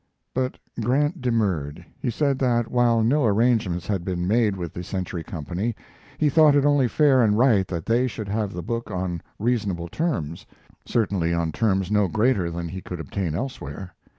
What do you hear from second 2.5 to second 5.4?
while no arrangements had been made with the Century